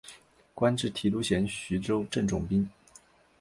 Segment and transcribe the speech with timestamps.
[0.55, 2.67] 官至提督衔徐州镇总兵。